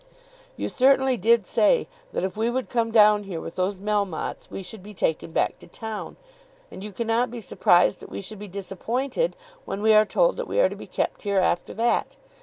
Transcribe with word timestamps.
You 0.57 0.67
certainly 0.67 1.15
did 1.15 1.45
say 1.45 1.87
that 2.11 2.23
if 2.23 2.35
we 2.35 2.49
would 2.49 2.69
come 2.69 2.89
down 2.89 3.25
here 3.25 3.39
with 3.39 3.55
those 3.55 3.79
Melmottes 3.79 4.49
we 4.49 4.63
should 4.63 4.81
be 4.81 4.95
taken 4.95 5.31
back 5.31 5.59
to 5.59 5.67
town, 5.67 6.15
and 6.71 6.83
you 6.83 6.91
cannot 6.91 7.29
be 7.29 7.39
surprised 7.39 7.99
that 7.99 8.09
we 8.09 8.19
should 8.19 8.39
be 8.39 8.47
disappointed 8.47 9.35
when 9.65 9.79
we 9.83 9.93
are 9.93 10.05
told 10.05 10.37
that 10.37 10.47
we 10.47 10.59
are 10.59 10.69
to 10.69 10.75
be 10.75 10.87
kept 10.87 11.21
here 11.21 11.37
after 11.37 11.75
that. 11.75 12.15